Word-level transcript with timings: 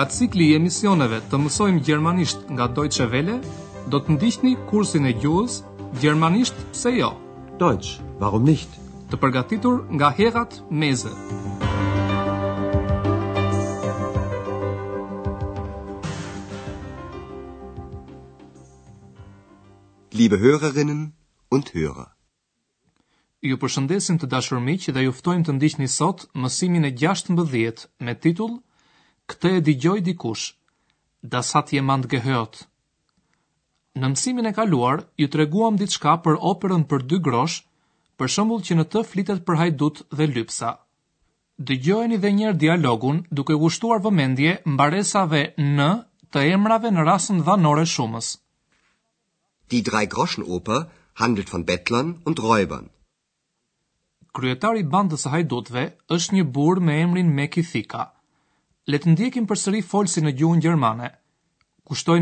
Nga 0.00 0.06
cikli 0.16 0.44
i 0.48 0.52
emisioneve 0.56 1.18
të 1.28 1.38
mësojmë 1.44 1.82
gjermanisht 1.84 2.46
nga 2.56 2.64
Deutsche 2.72 3.04
vele, 3.12 3.34
do 3.92 3.98
të 4.00 4.14
ndihni 4.14 4.52
kursin 4.70 5.04
e 5.04 5.10
gjuhës 5.20 5.58
Gjermanisht 6.00 6.56
pse 6.72 6.92
jo? 6.94 7.10
Deutsch, 7.60 7.98
warum 8.22 8.46
nicht? 8.48 8.78
Të 9.12 9.18
përgatitur 9.20 9.76
nga 9.98 10.08
Herat 10.20 10.56
Meze. 10.80 11.12
Liebe 20.16 20.40
Hörerinnen 20.46 21.02
und 21.52 21.74
Hörer. 21.76 22.08
Ju 23.44 23.60
përshëndesim 23.66 24.16
të 24.22 24.32
dashur 24.32 24.64
miq 24.70 24.88
dhe 24.96 25.04
ju 25.10 25.14
ftojmë 25.20 25.50
të 25.50 25.58
ndiqni 25.60 25.92
sot 26.00 26.24
mësimin 26.46 26.88
e 26.88 26.94
16 27.04 27.86
me 28.08 28.16
titull 28.24 28.62
këtë 29.30 29.50
e 29.58 29.62
digjoj 29.68 29.98
dikush, 30.08 30.44
da 31.32 31.40
sa 31.50 31.60
t'je 31.68 31.82
mandë 31.88 32.10
gëhëtë. 32.12 32.66
Në 34.00 34.08
mësimin 34.12 34.48
e 34.50 34.52
kaluar, 34.56 35.02
ju 35.20 35.26
të 35.28 35.40
reguam 35.42 35.78
ditë 35.78 35.96
shka 35.96 36.12
për 36.24 36.38
operën 36.52 36.84
për 36.90 37.04
dy 37.10 37.18
grosh, 37.26 37.58
për 38.18 38.32
shëmbull 38.34 38.64
që 38.66 38.76
në 38.78 38.84
të 38.92 39.02
flitet 39.10 39.42
për 39.48 39.58
hajdut 39.62 40.02
dhe 40.18 40.26
lypsa. 40.34 40.70
Dëgjojeni 41.68 42.18
dhe 42.22 42.30
njerë 42.38 42.58
dialogun 42.62 43.18
duke 43.38 43.56
gushtuar 43.62 44.00
vëmendje 44.04 44.52
mbaresave 44.74 45.42
në 45.78 45.90
të 46.32 46.44
emrave 46.56 46.92
në 46.94 47.04
rasën 47.10 47.42
dhanore 47.46 47.84
shumës. 47.94 48.28
Di 49.70 49.82
draj 49.88 50.04
grosh 50.14 50.38
në 50.40 50.46
upë, 50.56 50.78
handlët 51.20 51.52
fën 51.52 51.66
betlën 51.70 52.14
und 52.30 52.42
rojbën. 52.46 52.86
Kryetari 54.38 54.84
bandës 54.94 55.26
hajdutve 55.34 55.84
është 56.16 56.36
një 56.38 56.46
burë 56.56 56.86
me 56.88 56.96
emrin 57.04 57.32
me 57.36 57.46
kithika 57.56 58.04
le 58.90 58.98
të 59.02 59.12
ndjekim 59.14 59.44
përsëri 59.50 59.80
folsin 59.92 60.26
në 60.26 60.32
gjuhën 60.40 60.62
gjermane. 60.64 61.08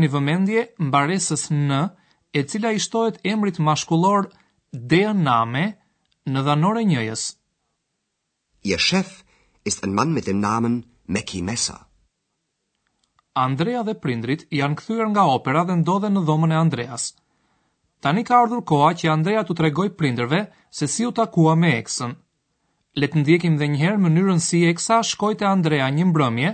një 0.03 0.09
vëmendje 0.15 0.61
mbaresës 0.87 1.43
në, 1.69 1.81
e 2.37 2.43
cila 2.49 2.69
i 2.71 2.79
shtohet 2.85 3.17
emrit 3.33 3.57
mashkullor 3.67 4.29
der 4.91 5.11
Name 5.27 5.63
në 6.33 6.39
dhanore 6.47 6.83
njëjës. 6.91 7.23
Ihr 8.69 8.79
Chef 8.87 9.09
ist 9.69 9.83
ein 9.83 9.93
Mann 9.97 10.13
mit 10.17 10.25
dem 10.29 10.39
Namen 10.47 10.75
Mekki 11.13 11.41
Messer. 11.49 11.79
Andrea 13.45 13.81
dhe 13.87 13.95
prindrit 14.03 14.41
janë 14.59 14.77
kthyer 14.79 15.05
nga 15.11 15.23
opera 15.37 15.61
dhe 15.67 15.79
ndodhen 15.81 16.13
në 16.15 16.21
dhomën 16.27 16.51
e 16.53 16.57
Andreas. 16.65 17.03
Tani 18.03 18.23
ka 18.27 18.33
ardhur 18.43 18.61
koha 18.69 18.89
që 18.99 19.11
Andrea 19.17 19.41
t'u 19.45 19.53
tregoj 19.59 19.89
prindërve 19.99 20.39
se 20.77 20.85
si 20.93 21.03
u 21.07 21.11
takua 21.21 21.55
me 21.61 21.71
eksën 21.81 22.11
le 22.99 23.07
të 23.11 23.21
ndjekim 23.21 23.55
dhe 23.59 23.67
njëherë 23.73 24.01
mënyrën 24.05 24.41
si 24.45 24.59
e 24.67 24.73
kësa 24.77 24.97
shkoj 25.11 25.35
Andrea 25.49 25.87
një 25.97 26.05
mbrëmje, 26.09 26.49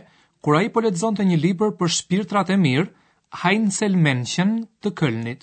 kura 0.46 0.60
i 0.64 0.70
po 0.76 0.82
letëzon 0.86 1.18
të 1.18 1.24
një 1.30 1.38
liber 1.46 1.72
për 1.80 1.90
shpirtrat 1.98 2.52
e 2.56 2.58
mirë, 2.66 2.90
Heinzel 3.44 3.96
Menchen 4.06 4.52
të 4.84 4.90
Kölnit. 5.00 5.42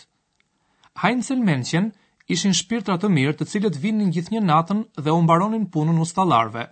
Heinzel 1.03 1.43
Menchen 1.49 1.91
ishin 2.35 2.55
shpirtrat 2.61 3.03
të 3.03 3.09
mirë 3.17 3.35
të 3.41 3.49
cilët 3.53 3.81
vinin 3.83 4.13
gjithë 4.15 4.35
një 4.37 4.45
natën 4.51 4.85
dhe 5.05 5.15
umbaronin 5.19 5.67
punën 5.75 5.99
u 6.05 6.09
stalarve. 6.13 6.67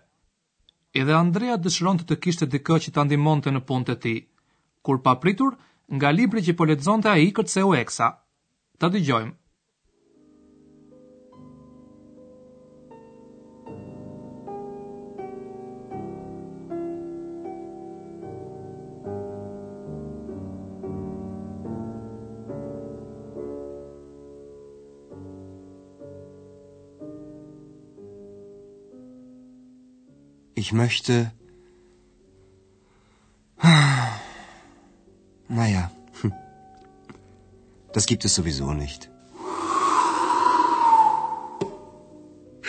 Edhe 1.01 1.17
Andrea 1.25 1.59
dëshëron 1.65 2.01
të 2.01 2.07
të 2.11 2.21
kishtë 2.25 2.47
të 2.47 2.53
dikë 2.55 2.79
që 2.87 2.93
të 2.95 3.03
andimon 3.05 3.43
të 3.45 3.57
në 3.57 3.65
punë 3.71 3.89
të 3.91 3.99
ti. 4.05 4.15
Kur 4.85 5.03
papritur, 5.07 5.59
nga 5.95 6.13
libri 6.15 6.45
që 6.47 6.57
po 6.59 6.69
letëzon 6.71 7.03
të 7.05 7.13
a 7.15 7.19
i 7.27 7.31
këtë 7.37 7.55
se 7.57 7.67
u 7.69 7.75
eksa. 7.83 8.09
Ta 8.79 8.89
dy 8.95 9.03
gjojmë. 9.11 9.35
Ich 30.61 30.71
möchte. 30.83 31.15
Naja, 35.59 35.85
das 37.95 38.05
gibt 38.11 38.25
es 38.29 38.35
sowieso 38.39 38.67
nicht. 38.85 39.01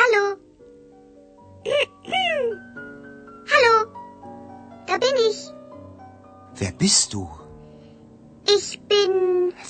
Hallo. 0.01 0.23
Hallo, 3.53 3.75
da 4.89 4.95
bin 5.05 5.15
ich. 5.29 5.39
Wer 6.61 6.71
bist 6.83 7.07
du? 7.13 7.21
Ich 8.57 8.67
bin. 8.93 9.13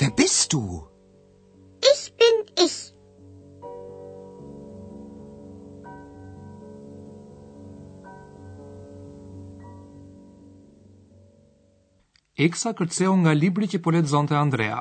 Wer 0.04 0.12
bist 0.24 0.48
du? 0.54 0.64
Eksa 12.46 12.72
kërceu 12.78 13.14
nga 13.22 13.34
libri 13.38 13.68
që 13.72 13.78
po 13.86 13.92
lexonte 13.94 14.34
Andrea, 14.38 14.80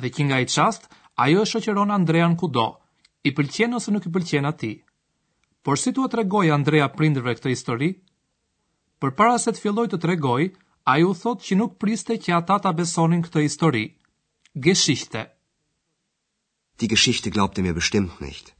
dhe 0.00 0.08
që 0.14 0.22
nga 0.28 0.36
i 0.44 0.46
qast, 0.52 0.82
ajo 1.24 1.42
e 1.42 1.48
shoqëron 1.50 1.92
Andrean 1.96 2.34
kudo, 2.40 2.66
i 3.28 3.30
pëlqen 3.36 3.76
ose 3.78 3.92
nuk 3.94 4.08
i 4.08 4.12
pëlqen 4.14 4.48
ati. 4.52 4.72
Por 5.64 5.78
si 5.80 5.92
tu 5.96 6.04
tregoj 6.12 6.48
Andrea 6.58 6.88
prindërve 6.96 7.36
këtë 7.38 7.52
histori? 7.54 7.88
Për 9.00 9.14
para 9.18 9.38
se 9.40 9.52
të 9.56 9.62
filloj 9.64 9.86
të 9.92 10.00
tregoj, 10.04 10.44
a 10.92 10.92
ju 11.00 11.12
thot 11.22 11.40
që 11.46 11.56
nuk 11.62 11.78
priste 11.84 12.16
që 12.24 12.34
ata 12.38 12.58
ta 12.66 12.72
besonin 12.80 13.22
këtë 13.24 13.44
histori. 13.46 13.84
Geshishte. 14.66 15.22
Ti 16.76 16.88
geshishte 16.92 17.32
glaubte 17.36 17.64
mir 17.64 17.76
bestimmt 17.80 18.20
nicht. 18.26 18.52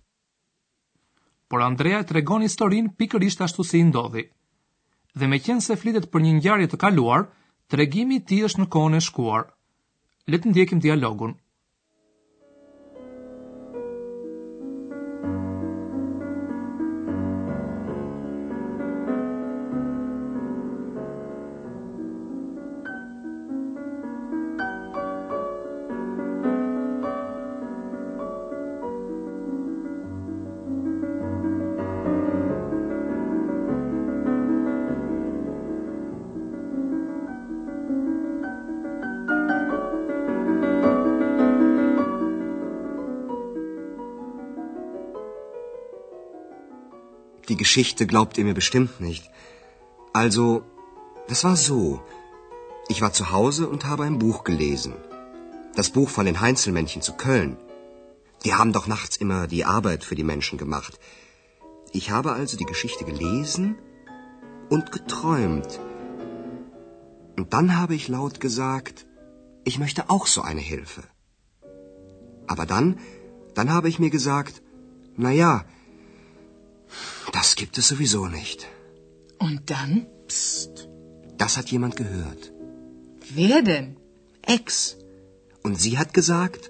Por 1.50 1.64
Andrea 1.68 2.00
e 2.00 2.08
tregon 2.12 2.46
historin 2.46 2.88
pikërisht 3.02 3.44
ashtu 3.44 3.66
si 3.68 3.82
i 3.84 3.88
ndodhi. 3.90 4.24
Dhe 5.18 5.26
me 5.28 5.40
se 5.44 5.76
flitet 5.76 6.08
për 6.12 6.20
një 6.26 6.32
njarje 6.40 6.68
të 6.72 6.76
kaluar, 6.86 7.24
Tregimi 7.72 8.16
i 8.19 8.20
tij 8.28 8.41
është 8.47 8.60
në 8.60 8.66
kohën 8.75 8.98
e 8.98 9.00
shkuar. 9.08 9.44
Le 10.34 10.38
të 10.42 10.50
ndjekim 10.53 10.81
dialogun. 10.86 11.36
Geschichte 47.62 48.06
glaubt 48.12 48.34
ihr 48.38 48.47
mir 48.48 48.59
bestimmt 48.62 48.93
nicht. 49.09 49.25
Also, 50.22 50.44
das 51.31 51.41
war 51.47 51.56
so. 51.71 51.81
Ich 52.93 52.98
war 53.04 53.12
zu 53.21 53.25
Hause 53.37 53.62
und 53.72 53.82
habe 53.91 54.04
ein 54.09 54.19
Buch 54.25 54.38
gelesen. 54.50 54.94
Das 55.81 55.88
Buch 55.97 56.09
von 56.15 56.25
den 56.28 56.41
Heinzelmännchen 56.44 57.03
zu 57.09 57.12
Köln. 57.26 57.53
Die 58.44 58.54
haben 58.59 58.72
doch 58.76 58.87
nachts 58.94 59.19
immer 59.25 59.40
die 59.55 59.62
Arbeit 59.76 60.06
für 60.08 60.17
die 60.20 60.29
Menschen 60.32 60.56
gemacht. 60.64 60.94
Ich 62.00 62.06
habe 62.14 62.31
also 62.38 62.55
die 62.62 62.70
Geschichte 62.73 63.05
gelesen 63.12 63.67
und 64.76 64.90
geträumt. 64.96 65.70
Und 67.37 67.49
dann 67.56 67.69
habe 67.81 67.94
ich 67.99 68.08
laut 68.17 68.40
gesagt, 68.46 69.06
ich 69.70 69.76
möchte 69.84 70.02
auch 70.14 70.26
so 70.37 70.40
eine 70.52 70.64
Hilfe. 70.73 71.02
Aber 72.52 72.64
dann, 72.75 72.88
dann 73.58 73.69
habe 73.76 73.88
ich 73.93 73.99
mir 74.05 74.12
gesagt, 74.19 74.62
na 75.26 75.32
ja, 75.44 75.52
das 77.40 77.50
gibt 77.60 77.76
es 77.81 77.87
sowieso 77.92 78.22
nicht. 78.40 78.60
Und 79.46 79.60
dann? 79.72 79.92
Psst. 80.28 80.72
Das 81.42 81.52
hat 81.58 81.69
jemand 81.76 81.94
gehört. 82.02 82.42
Wer 83.38 83.58
denn? 83.70 83.87
Ex. 84.56 84.66
Und 85.64 85.75
sie 85.82 85.94
hat 86.00 86.10
gesagt, 86.19 86.62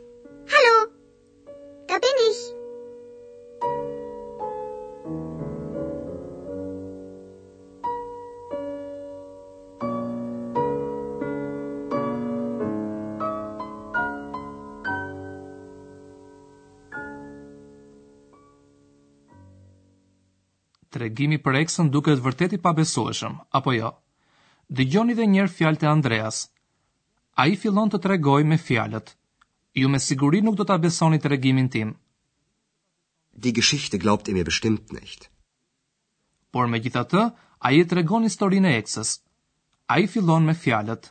tregimi 21.01 21.39
për 21.45 21.57
eksën 21.63 21.89
duket 21.95 22.21
vërtet 22.27 22.53
i 22.57 22.63
pabesueshëm, 22.67 23.35
apo 23.59 23.73
jo? 23.79 23.89
Dëgjoni 24.77 25.15
dhe 25.19 25.25
njerë 25.33 25.53
fjalë 25.57 25.79
të 25.81 25.89
Andreas. 25.97 26.39
A 27.41 27.47
i 27.53 27.57
fillon 27.61 27.89
të 27.91 28.01
tregoj 28.05 28.43
me 28.51 28.59
fjalët. 28.69 29.15
Ju 29.81 29.89
me 29.91 30.01
siguri 30.03 30.43
nuk 30.45 30.59
do 30.61 30.67
të 30.69 30.77
abesoni 30.79 31.17
të 31.23 31.31
regimin 31.33 31.71
tim. 31.77 31.95
Di 33.41 33.53
gëshishtë 33.57 34.01
glaubt 34.03 34.29
e 34.29 34.35
er 34.35 34.39
me 34.39 34.45
bestimt 34.51 34.93
nëjtë. 34.95 35.31
Por 36.53 36.67
me 36.69 36.83
gjitha 36.85 37.07
të, 37.13 37.25
a 37.67 37.69
i 37.81 37.83
të 37.87 38.01
regon 38.03 38.27
historinë 38.29 38.73
e 38.75 38.81
eksës. 38.83 39.17
A 39.95 40.01
i 40.05 40.09
fillon 40.11 40.45
me 40.47 40.55
fjalët. 40.65 41.09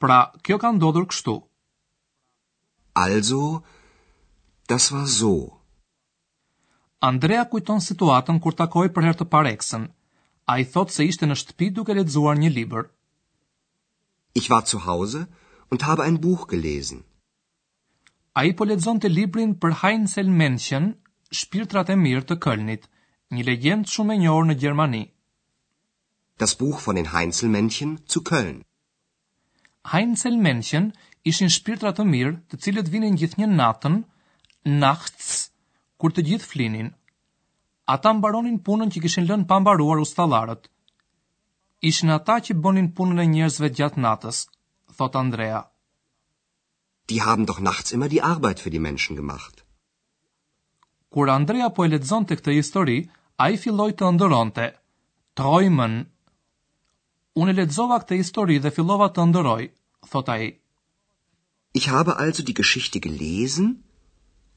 Pra, 0.00 0.18
kjo 0.44 0.58
ka 0.62 0.70
ndodhur 0.76 1.08
kështu. 1.12 1.34
Also, 3.00 3.42
das 4.70 4.86
war 4.94 5.06
so. 5.20 5.34
Andrea 7.00 7.44
kujton 7.48 7.80
situatën 7.80 8.38
kur 8.44 8.52
takoi 8.60 8.90
për 8.96 9.06
herë 9.08 9.18
të 9.22 9.26
parë 9.34 9.50
eksën. 9.56 9.84
Ai 10.54 10.64
thotë 10.72 10.94
se 10.96 11.04
ishte 11.10 11.26
në 11.30 11.36
shtëpi 11.42 11.68
duke 11.78 11.94
lexuar 11.98 12.36
një 12.40 12.50
libër. 12.56 12.88
Ich 14.40 14.50
war 14.52 14.64
zu 14.72 14.80
Hause 14.86 15.22
und 15.70 15.82
habe 15.88 16.02
ein 16.04 16.18
Buch 16.26 16.44
gelesen. 16.50 17.00
Ai 18.42 18.52
po 18.58 18.64
lexonte 18.68 19.08
librin 19.14 19.54
për 19.64 19.76
Heinzel 19.82 20.28
Menchen, 20.42 20.90
Shpirtrat 21.40 21.88
e 21.88 21.96
mirë 22.04 22.26
të 22.28 22.36
Kölnit, 22.46 22.84
një 23.32 23.46
legjend 23.48 23.88
shumë 23.94 24.14
e 24.14 24.20
njohur 24.26 24.48
në 24.50 24.58
Gjermani. 24.60 25.02
Das 26.44 26.54
Buch 26.64 26.80
von 26.84 27.00
den 27.00 27.12
Heinzel 27.14 27.48
Menchen 27.56 27.96
zu 28.06 28.20
Köln. 28.32 28.60
Heinzel 29.94 30.36
Menchen 30.48 30.92
ishin 31.32 31.48
shpirtrat 31.56 31.98
e 31.98 32.04
mirë, 32.12 32.36
të 32.52 32.60
cilët 32.66 32.92
vinin 32.96 33.16
gjithnjë 33.22 33.48
natën, 33.56 34.02
nachts, 34.86 35.34
kur 36.00 36.14
të 36.16 36.22
gjithë 36.30 36.48
flinin. 36.52 36.86
Ata 37.94 38.12
mbaronin 38.16 38.58
punën 38.66 38.92
që 38.94 39.02
kishin 39.04 39.26
lënë 39.30 39.48
pa 39.50 39.58
mbaruar 39.62 40.00
ustallarët. 40.04 40.68
Ishin 41.90 42.14
ata 42.16 42.36
që 42.46 42.56
bonin 42.66 42.88
punën 42.96 43.20
e 43.24 43.26
njerëzve 43.32 43.68
gjatë 43.78 44.02
natës, 44.04 44.38
thot 44.96 45.18
Andrea. 45.22 45.60
Ti 47.08 47.16
haben 47.26 47.46
doch 47.50 47.60
nachts 47.70 47.94
immer 47.96 48.10
die 48.14 48.22
Arbeit 48.32 48.58
für 48.62 48.72
die 48.76 48.82
Menschen 48.88 49.16
gemacht. 49.20 49.62
Kur 51.14 51.26
Andrea 51.38 51.68
po 51.76 51.84
e 51.86 51.90
ledzon 51.92 52.24
të 52.28 52.38
këtë 52.40 52.54
histori, 52.60 52.98
a 53.42 53.44
i 53.54 53.58
filloj 53.64 53.90
të 53.98 54.10
ndëronte, 54.16 54.66
trojmën. 55.40 55.94
Unë 57.40 57.52
e 57.54 57.58
ledzova 57.60 57.98
këtë 58.02 58.20
histori 58.22 58.58
dhe 58.64 58.72
fillova 58.76 59.08
të 59.16 59.28
ndëroj, 59.30 59.62
thot 60.12 60.32
a 60.36 60.36
i. 60.46 60.50
Ich 61.80 61.88
habe 61.96 62.14
also 62.26 62.44
die 62.46 62.56
Geschichte 62.62 63.00
gelesen 63.08 63.74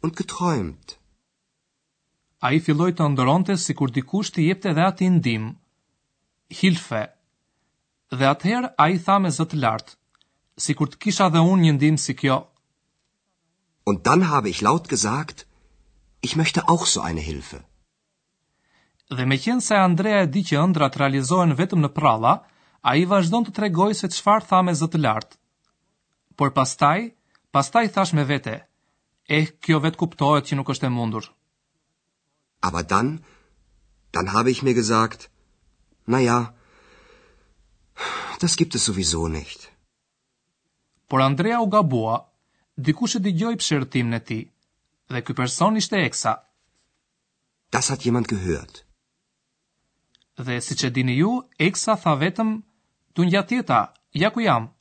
und 0.04 0.16
geträumt 0.22 1.00
a 2.46 2.52
i 2.52 2.60
filloj 2.66 2.92
të 2.96 3.06
ndëronte 3.14 3.56
si 3.64 3.74
kur 3.80 3.92
dikush 3.96 4.32
të 4.36 4.44
jepte 4.48 4.72
dhe 4.78 4.84
ati 4.92 5.08
ndim. 5.16 5.46
Hilfe. 6.60 7.04
Dhe 8.20 8.26
atëherë 8.34 8.72
a 8.84 8.88
i 8.94 8.98
tha 9.06 9.16
me 9.24 9.30
zëtë 9.38 9.60
lartë, 9.64 9.94
si 10.64 10.76
kur 10.78 10.90
të 10.92 11.00
kisha 11.06 11.28
dhe 11.36 11.44
unë 11.52 11.64
një 11.66 11.74
ndim 11.78 12.00
si 12.06 12.16
kjo. 12.20 12.36
Und 13.90 14.00
dann 14.08 14.28
habe 14.32 14.50
ich 14.52 14.60
laut 14.66 14.90
gesagt, 14.92 15.46
ich 16.28 16.36
möchte 16.40 16.68
auch 16.74 16.86
so 16.96 17.02
eine 17.02 17.24
Hilfe. 17.30 17.60
Dhe 19.18 19.26
me 19.28 19.38
qenë 19.46 19.64
se 19.66 19.76
Andrea 19.80 20.22
e 20.26 20.32
di 20.34 20.44
që 20.50 20.60
ëndra 20.66 20.88
të 20.92 21.00
realizohen 21.06 21.56
vetëm 21.62 21.82
në 21.84 21.90
prala, 21.98 22.34
a 22.90 22.92
i 23.00 23.06
vazhdon 23.14 23.46
të 23.48 23.56
tregoj 23.58 23.90
se 24.02 24.10
qëfar 24.14 24.44
tha 24.50 24.60
me 24.68 24.74
zëtë 24.82 25.02
lartë. 25.06 25.38
Por 26.36 26.52
pastaj, 26.60 27.00
pastaj 27.56 27.86
thash 27.96 28.14
me 28.20 28.28
vete, 28.34 28.56
eh, 29.38 29.48
kjo 29.64 29.80
vetë 29.86 30.00
kuptohet 30.04 30.48
që 30.52 30.60
nuk 30.60 30.74
është 30.76 30.92
e 30.92 30.96
mundur. 31.00 31.32
Aber 32.68 32.82
dann, 32.84 33.24
dann 34.14 34.28
habe 34.36 34.50
ich 34.54 34.60
mir 34.64 34.74
gesagt, 34.82 35.20
na 36.06 36.20
ja, 36.30 36.38
das 38.44 38.54
gibt 38.62 38.74
es 38.76 38.84
sowieso 38.86 39.28
nicht. 39.28 39.60
Por 41.10 41.22
Andrea 41.22 41.60
u 41.60 41.68
gabua, 41.76 42.16
dikush 42.88 43.16
e 43.16 43.20
dëgjoi 43.26 43.58
pshërtimin 43.62 44.18
e 44.20 44.20
tij, 44.30 44.44
dhe 45.14 45.22
ky 45.26 45.34
person 45.42 45.76
ishte 45.82 46.00
eksa. 46.08 46.34
Das 47.74 47.90
hat 47.92 48.06
jemand 48.08 48.28
gehört. 48.32 48.76
Dhe 50.46 50.56
siç 50.64 50.86
e 50.88 50.90
dini 50.96 51.18
ju, 51.20 51.32
eksa 51.68 51.96
tha 52.02 52.14
vetëm, 52.24 52.50
"Tu 53.14 53.22
ngjatjeta, 53.28 53.80
ja 54.22 54.30
ku 54.32 54.40
jam." 54.42 54.72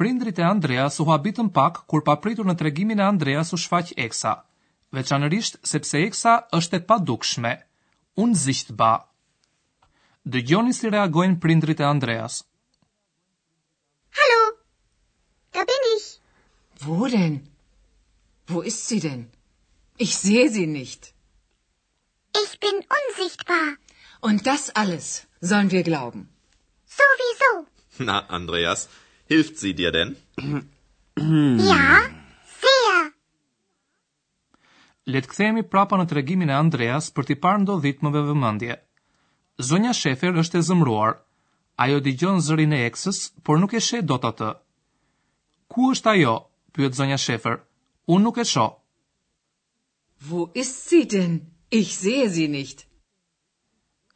prindrit 0.00 0.38
e 0.38 0.42
Andreas 0.42 0.94
u 1.00 1.04
habitën 1.10 1.48
pak 1.56 1.74
kur 1.86 2.00
pa 2.06 2.14
pritur 2.16 2.46
në 2.48 2.54
tregimin 2.60 3.00
e 3.00 3.08
Andreas 3.12 3.50
u 3.52 3.58
shfaq 3.64 3.88
Eksa, 4.06 4.32
veçanërisht 4.96 5.58
sepse 5.70 6.00
Eksa 6.06 6.32
është 6.58 6.78
e 6.78 6.86
padukshme. 6.88 7.52
Unë 8.22 8.38
zisht 8.42 8.72
ba. 8.80 8.92
Dëgjoni 10.32 10.72
si 10.76 10.88
reagojnë 10.94 11.36
prindrit 11.44 11.82
e 11.84 11.86
Andreas. 11.88 12.38
Halo, 14.18 14.40
da 15.54 15.66
bin 15.70 15.84
ich. 15.96 16.06
Wo 16.86 17.08
denn? 17.16 17.36
Wo 18.48 18.64
ist 18.70 18.88
sie 18.88 19.00
denn? 19.04 19.28
Ich 20.04 20.16
sehe 20.16 20.48
sie 20.56 20.66
nicht. 20.66 21.12
Ich 22.44 22.52
bin 22.64 22.76
unsichtbar. 22.98 23.68
Und 24.26 24.48
das 24.48 24.70
alles 24.74 25.26
sollen 25.48 25.70
wir 25.70 25.82
glauben. 25.84 26.24
Sowieso. 26.98 27.50
Na, 27.98 28.18
Andreas, 28.28 28.88
Hilft 29.32 29.56
sie 29.62 29.74
dir 29.80 29.92
denn? 29.94 30.10
Ja, 31.70 31.86
sehr. 32.64 32.94
Le 35.10 35.20
të 35.22 35.30
kthehemi 35.30 35.62
prapa 35.70 35.98
në 36.00 36.06
tregimin 36.10 36.50
e 36.50 36.56
Andreas 36.58 37.10
për 37.14 37.28
të 37.28 37.36
parë 37.44 37.62
ndodhit 37.64 38.00
më 38.02 38.10
me 38.16 38.22
vëmendje. 38.30 38.76
Zonja 39.68 39.92
Shefer 39.98 40.34
është 40.42 40.58
e 40.60 40.66
zëmruar. 40.70 41.14
Ajo 41.84 42.00
dëgjon 42.06 42.42
zërin 42.46 42.74
e 42.76 42.80
eksës, 42.88 43.18
por 43.46 43.60
nuk 43.62 43.74
e 43.78 43.82
sheh 43.86 44.02
dot 44.10 44.26
atë. 44.30 44.50
Ku 45.70 45.92
është 45.94 46.10
ajo? 46.16 46.34
pyet 46.74 46.96
zonja 46.98 47.16
Shefer. 47.20 47.60
Unë 48.10 48.26
nuk 48.26 48.40
e 48.42 48.46
shoh. 48.52 48.72
Wo 50.28 50.48
ist 50.62 50.88
sie 50.90 51.04
denn? 51.14 51.36
Ich 51.80 51.92
sehe 51.98 52.26
sie 52.34 52.48
nicht. 52.48 52.84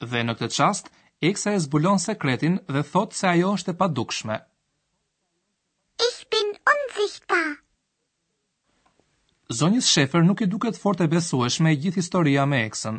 Dhe 0.03 0.25
në 0.27 0.35
këtë 0.41 0.57
çast, 0.59 0.91
eksa 1.31 1.55
e 1.55 1.63
zbulon 1.69 2.03
sekretin 2.03 2.59
dhe 2.75 2.83
thot 2.91 3.15
se 3.21 3.31
ajo 3.31 3.55
është 3.61 3.73
e 3.77 3.81
padukshme. 3.85 4.41
zonjës 9.53 9.89
Shefer 9.93 10.23
nuk 10.25 10.41
i 10.41 10.47
duket 10.47 10.79
fort 10.79 11.01
e 11.05 11.09
besueshme 11.11 11.73
e 11.73 11.77
gjithë 11.77 12.01
historia 12.01 12.47
me 12.49 12.63
eksën. 12.67 12.99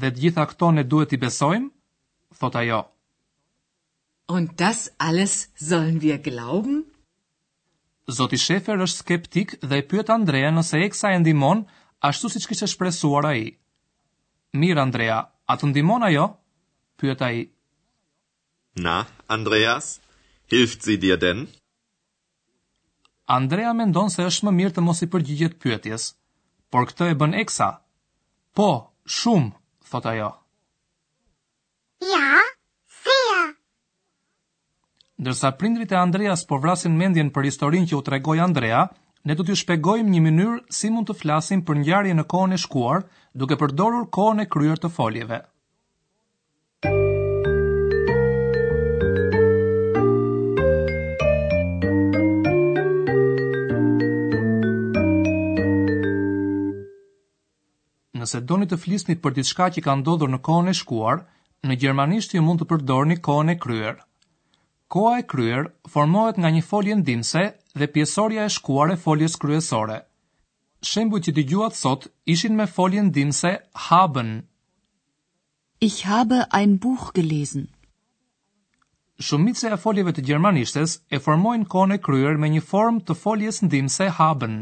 Dhe 0.00 0.10
të 0.14 0.20
gjitha 0.22 0.44
këto 0.46 0.70
ne 0.72 0.84
duhet 0.84 1.12
i 1.12 1.18
besojmë? 1.18 1.70
Thot 2.38 2.54
ajo. 2.56 2.84
Und 4.28 4.52
das 4.60 4.90
alles 4.98 5.50
sollen 5.58 6.00
wir 6.02 6.18
glauben? 6.18 6.84
Zoti 8.10 8.38
Shefer 8.38 8.76
është 8.82 9.00
skeptik 9.04 9.56
dhe 9.62 9.78
e 9.80 9.86
pyet 9.90 10.10
Andrea 10.10 10.50
nëse 10.54 10.78
eksa 10.86 11.10
e 11.14 11.18
ndimon 11.18 11.64
ashtu 12.02 12.28
siç 12.30 12.46
kishte 12.50 12.66
shpresuar 12.70 13.26
ai. 13.32 13.56
Mir 14.54 14.78
Andrea, 14.78 15.18
a 15.50 15.54
të 15.56 15.70
ndihmon 15.70 16.02
ajo? 16.06 16.28
Pyet 16.98 17.22
ai. 17.22 17.48
Na, 18.78 19.00
Andreas, 19.26 19.98
hilft 20.50 20.82
sie 20.86 20.96
dir 20.96 21.18
denn? 21.18 21.46
Andrea 23.30 23.70
mendon 23.78 24.08
se 24.10 24.24
është 24.26 24.46
më 24.48 24.52
mirë 24.58 24.74
të 24.76 24.82
mos 24.82 25.00
i 25.04 25.06
përgjigjet 25.10 25.52
pyetjes, 25.62 26.06
por 26.74 26.88
këtë 26.90 27.08
e 27.12 27.16
bën 27.20 27.36
Eksa. 27.44 27.68
Po, 28.58 28.64
shumë, 29.16 29.52
thot 29.92 30.08
ajo. 30.12 30.30
Ja, 32.10 32.40
si 32.96 33.14
ja. 33.28 33.44
Ndërsa 35.22 35.52
prindrit 35.60 35.94
e 35.94 36.00
Andreas 36.00 36.42
po 36.50 36.58
vrasin 36.64 36.98
mendjen 36.98 37.30
për 37.36 37.46
historinë 37.52 37.92
që 37.92 38.00
u 38.00 38.02
tregoi 38.10 38.42
Andrea, 38.48 38.82
ne 39.22 39.38
do 39.38 39.46
t'ju 39.46 39.60
shpjegojmë 39.62 40.10
një 40.16 40.24
mënyrë 40.26 40.58
si 40.80 40.90
mund 40.90 41.06
të 41.12 41.18
flasim 41.22 41.62
për 41.68 41.82
ngjarje 41.84 42.18
në 42.18 42.26
kohën 42.34 42.58
e 42.58 42.60
shkuar, 42.64 43.06
duke 43.38 43.60
përdorur 43.62 44.10
kohën 44.18 44.42
e 44.46 44.50
kryer 44.56 44.82
të 44.82 44.90
foljeve. 44.98 45.42
nëse 58.20 58.40
doni 58.50 58.66
të 58.70 58.78
flisni 58.82 59.16
për 59.24 59.34
diçka 59.40 59.68
që 59.74 59.82
ka 59.86 59.94
ndodhur 60.00 60.30
në 60.32 60.40
kohën 60.48 60.70
e 60.72 60.76
shkuar, 60.80 61.22
në 61.68 61.76
gjermanisht 61.84 62.36
ju 62.36 62.42
mund 62.44 62.62
të 62.62 62.68
përdorni 62.72 63.16
kohën 63.28 63.52
e 63.54 63.60
kryer. 63.64 63.96
Koha 64.92 65.16
e 65.20 65.26
kryer 65.30 65.68
formohet 65.94 66.38
nga 66.40 66.50
një 66.54 66.62
folje 66.70 66.96
ndimse 67.00 67.42
dhe 67.78 67.90
pjesoria 67.94 68.46
e 68.46 68.52
shkuar 68.56 68.88
e 68.94 69.00
foljes 69.04 69.36
kryesore. 69.42 69.98
Shembujt 70.88 71.26
që 71.28 71.34
dëgjuat 71.36 71.76
sot 71.78 72.06
ishin 72.34 72.56
me 72.60 72.66
foljen 72.76 73.10
ndimse 73.10 73.52
haben. 73.88 74.30
Ich 75.88 75.98
habe 76.10 76.40
ein 76.58 76.74
Buch 76.82 77.04
gelesen. 77.18 77.68
Shumica 79.26 79.70
e 79.76 79.76
foljeve 79.84 80.12
të 80.16 80.24
gjermanishtes 80.28 80.92
e 81.16 81.20
formojnë 81.26 81.68
kohën 81.72 81.94
e 81.98 82.02
kryer 82.08 82.38
me 82.40 82.48
një 82.56 82.60
formë 82.72 83.04
të 83.06 83.16
foljes 83.22 83.62
ndimse 83.68 84.06
haben. 84.18 84.56
Haben 84.58 84.60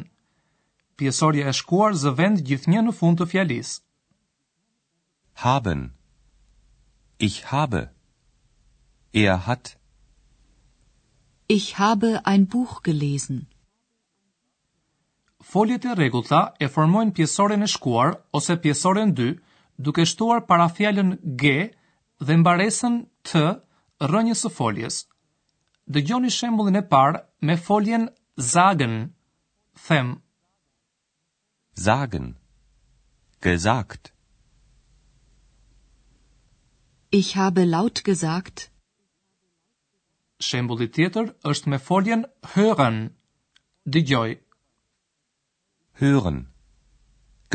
pjesorja 1.00 1.44
e 1.50 1.54
shkuar 1.58 1.92
zë 2.00 2.12
vend 2.18 2.42
gjithnjë 2.48 2.82
në 2.88 2.92
fund 3.00 3.20
të 3.20 3.28
fjalis. 3.32 3.70
Haben 5.44 5.86
Ich 7.26 7.36
habe 7.52 7.80
Er 9.22 9.36
hat 9.46 9.70
Ich 11.56 11.68
habe 11.78 12.10
ein 12.32 12.46
Buch 12.54 12.74
gelesen. 12.88 13.38
Foljet 15.52 15.84
e 15.88 15.94
rregullta 15.98 16.40
e 16.60 16.66
formojnë 16.68 17.12
pjesoren 17.16 17.62
e 17.62 17.68
shkuar 17.74 18.10
ose 18.36 18.56
pjesoren 18.62 19.14
2, 19.16 19.28
duke 19.86 20.04
shtuar 20.06 20.40
para 20.48 20.66
fjalën 20.76 21.10
g 21.40 21.70
dhe 22.26 22.34
mbaresën 22.42 22.94
t 23.28 23.32
rënjes 24.12 24.40
së 24.44 24.50
foljes. 24.58 24.94
Dëgjoni 25.94 26.30
shembullin 26.38 26.80
e 26.82 26.82
parë 26.94 27.18
me 27.46 27.56
foljen 27.68 28.08
sagen, 28.52 28.94
them, 29.86 30.08
sagen 31.78 32.36
gesagt 33.40 34.12
Ich 37.10 37.36
habe 37.40 37.62
laut 37.64 37.98
gesagt 38.08 38.62
Shembulli 40.46 40.88
tjetër 40.96 41.28
është 41.52 41.70
me 41.72 41.78
foljen 41.84 42.24
hören 42.54 42.98
dëgjoj 43.94 44.32
hören 46.02 46.40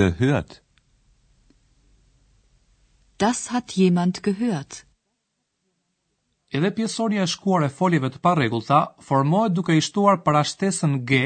gehört 0.02 0.56
Das 3.26 3.44
hat 3.52 3.76
jemand 3.82 4.22
gehört 4.30 4.80
Edhe 6.58 6.72
pjesoria 6.76 7.24
e 7.24 7.28
shkuar 7.34 7.64
e 7.66 7.70
foljeve 7.80 8.10
të 8.14 8.20
parregullta 8.26 8.80
formohet 9.08 9.54
duke 9.58 9.76
i 9.78 9.86
shtuar 9.90 10.22
parashtesën 10.26 10.96
g 11.10 11.22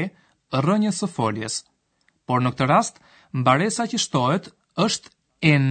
rrënjës 0.62 1.00
së 1.04 1.08
foljes 1.18 1.62
Por 2.28 2.42
në 2.44 2.50
këtë 2.52 2.66
rast 2.68 2.98
mbaresa 3.40 3.86
që 3.90 3.98
shtohet 4.02 4.48
është 4.84 5.12
en. 5.52 5.68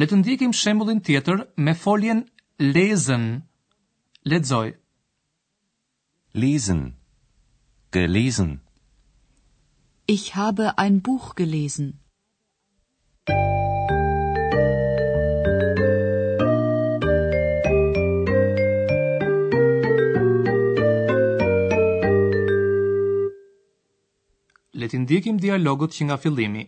Le 0.00 0.08
të 0.08 0.18
ndjekim 0.22 0.54
shembullin 0.56 1.02
tjetër 1.04 1.42
me 1.66 1.74
foljen 1.82 2.22
lesen, 2.76 3.26
lexoj. 4.32 4.70
Lesen, 6.40 6.80
gelesen. 7.92 8.56
Ich 10.16 10.26
habe 10.38 10.70
ein 10.78 11.02
Buch 11.08 11.34
gelesen. 11.34 11.98
le 24.80 24.88
të 24.92 24.98
ndjekim 25.02 25.38
dialogut 25.44 25.94
që 25.96 26.06
nga 26.06 26.16
fillimi. 26.24 26.62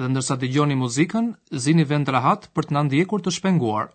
Dhe 0.00 0.08
ndërsa 0.10 0.36
dëgjoni 0.42 0.76
muzikën, 0.82 1.28
zini 1.66 1.84
vend 1.94 2.10
rahat 2.16 2.42
për 2.56 2.64
të 2.68 2.76
na 2.76 2.82
ndjekur 2.88 3.22
të 3.22 3.34
shpenguar. 3.38 3.86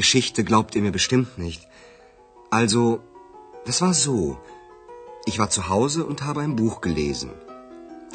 Geschichte 0.00 0.44
glaubt 0.50 0.72
ihr 0.76 0.82
mir 0.86 0.96
bestimmt 0.98 1.30
nicht. 1.46 1.62
Also, 2.58 2.82
das 3.68 3.78
war 3.84 3.94
so. 4.06 4.18
Ich 5.30 5.36
war 5.40 5.50
zu 5.58 5.62
Hause 5.72 6.00
und 6.10 6.18
habe 6.28 6.40
ein 6.42 6.54
Buch 6.60 6.76
gelesen. 6.86 7.30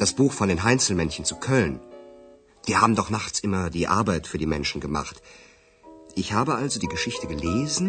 Das 0.02 0.12
Buch 0.20 0.32
von 0.40 0.48
den 0.52 0.62
Heinzelmännchen 0.66 1.26
zu 1.30 1.34
Köln. 1.48 1.74
Die 2.66 2.76
haben 2.82 2.94
doch 3.00 3.10
nachts 3.18 3.38
immer 3.48 3.62
die 3.76 3.86
Arbeit 3.98 4.30
für 4.30 4.40
die 4.44 4.50
Menschen 4.56 4.80
gemacht. 4.86 5.16
Ich 6.22 6.28
habe 6.38 6.52
also 6.60 6.76
die 6.84 6.92
Geschichte 6.96 7.26
gelesen 7.34 7.88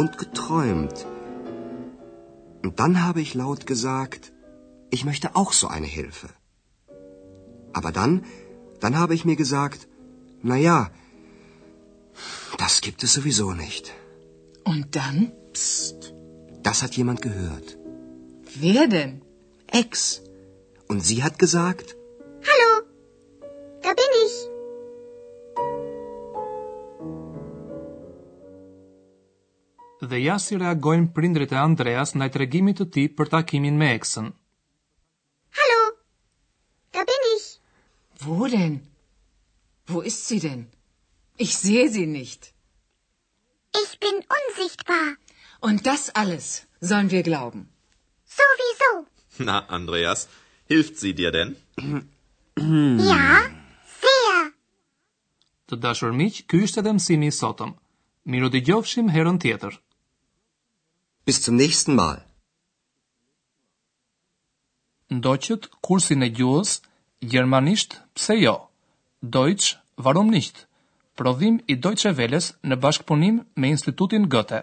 und 0.00 0.16
geträumt. 0.22 0.96
Und 2.64 2.72
dann 2.80 2.94
habe 3.06 3.20
ich 3.24 3.30
laut 3.42 3.62
gesagt, 3.72 4.32
ich 4.96 5.02
möchte 5.08 5.28
auch 5.40 5.52
so 5.60 5.66
eine 5.76 5.90
Hilfe. 5.98 6.28
Aber 7.78 7.90
dann, 8.00 8.14
dann 8.86 8.98
habe 9.02 9.12
ich 9.18 9.24
mir 9.30 9.38
gesagt, 9.44 9.80
na 10.50 10.56
ja, 10.70 10.78
das 12.68 12.82
gibt 12.82 13.02
es 13.02 13.12
sowieso 13.16 13.46
nicht. 13.66 13.84
Und 14.72 14.84
dann? 14.98 15.18
Psst. 15.54 15.98
Das 16.66 16.76
hat 16.82 16.92
jemand 17.00 17.18
gehört. 17.28 17.68
Wer 18.64 18.84
denn? 18.96 19.12
Ex. 19.82 19.90
Und 20.90 21.00
sie 21.08 21.18
hat 21.24 21.36
gesagt: 21.44 21.86
Hallo, 22.50 22.72
da 23.84 23.90
bin 24.00 24.12
ich. 24.26 24.34
Dhe 30.10 30.20
jasi 30.28 30.54
reagojnë 30.64 31.08
prindrit 31.16 31.56
e 31.56 31.60
Andreas 31.62 32.12
ndaj 32.18 32.30
tregimit 32.36 32.80
të 32.82 32.88
tij 32.98 33.08
për 33.18 33.32
takimin 33.36 33.80
me 33.80 33.88
eksën. 34.00 34.28
Hallo, 35.60 35.80
da 36.92 37.08
bin 37.12 37.26
ich. 37.36 37.46
Wo 38.26 38.44
denn? 38.58 38.76
Wo 39.88 40.04
ist 40.12 40.28
sie 40.28 40.40
denn? 40.48 40.66
Ich 41.38 41.56
sehe 41.64 41.88
sie 41.96 42.06
nicht. 42.20 42.52
Ich 43.74 43.98
bin 44.00 44.16
unsichtbar. 44.38 45.08
Und 45.60 45.84
das 45.86 46.10
alles 46.14 46.66
sollen 46.80 47.10
wir 47.10 47.22
glauben. 47.22 47.68
Sowieso. 48.38 48.90
Na, 49.38 49.66
Andreas, 49.68 50.28
hilft 50.66 50.98
sie 50.98 51.14
dir 51.14 51.30
denn? 51.32 51.56
ja, 53.12 53.26
sehr. 54.04 54.40
Të 55.68 55.78
dashur 55.84 56.12
miq, 56.16 56.42
ky 56.48 56.62
ishte 56.66 56.80
edhe 56.82 56.94
mësimi 56.96 57.28
i 57.32 57.36
sotëm. 57.40 57.74
Miru 58.32 58.48
dëgjofshim 58.54 59.10
herën 59.14 59.38
tjetër. 59.44 59.76
Bis 61.28 61.42
zum 61.44 61.58
nächsten 61.60 61.94
Mal. 61.98 62.22
Ndoqët 65.12 65.68
kursin 65.86 66.24
e 66.26 66.30
gjuhës 66.38 66.78
Gjermanisht, 67.20 67.96
pse 68.16 68.34
jo? 68.38 68.54
Deutsch, 69.36 69.74
warum 69.96 70.28
nicht? 70.30 70.67
Prodhim 71.20 71.54
i 71.74 71.76
Deutsche 71.86 72.12
Welles 72.18 72.46
në 72.72 72.78
bashkëpunim 72.86 73.42
me 73.64 73.72
Institutin 73.76 74.30
Goethe. 74.36 74.62